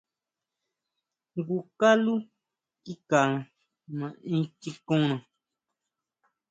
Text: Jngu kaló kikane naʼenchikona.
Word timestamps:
Jngu 1.33 1.57
kaló 1.79 2.15
kikane 2.83 3.39
naʼenchikona. 3.97 5.15